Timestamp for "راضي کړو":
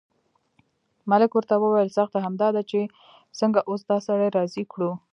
4.37-4.91